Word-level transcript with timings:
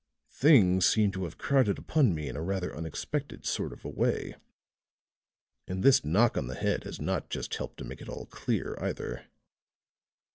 "Things 0.31 0.87
seem 0.87 1.11
to 1.11 1.25
have 1.25 1.37
crowded 1.37 1.77
upon 1.77 2.15
me 2.15 2.27
in 2.27 2.35
a 2.35 2.41
rather 2.41 2.75
unexpected 2.75 3.45
sort 3.45 3.71
of 3.71 3.85
a 3.85 3.89
way. 3.89 4.35
And 5.67 5.83
this 5.83 6.03
knock 6.03 6.35
on 6.37 6.47
the 6.47 6.55
head 6.55 6.85
has 6.85 6.99
not 6.99 7.29
just 7.29 7.53
helped 7.53 7.77
to 7.77 7.83
make 7.85 8.01
it 8.01 8.09
all 8.09 8.25
clear, 8.25 8.75
either." 8.81 9.27